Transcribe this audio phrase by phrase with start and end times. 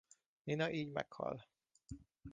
[0.47, 1.47] Nina így meghal.